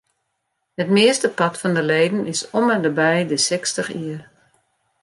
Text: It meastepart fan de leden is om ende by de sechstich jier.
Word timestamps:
It 0.81 0.89
meastepart 0.97 1.55
fan 1.61 1.73
de 1.77 1.83
leden 1.91 2.23
is 2.33 2.41
om 2.59 2.65
ende 2.75 2.91
by 2.99 3.15
de 3.31 3.37
sechstich 3.47 3.89
jier. 3.97 4.21